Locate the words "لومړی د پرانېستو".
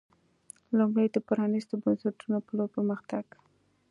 0.77-1.81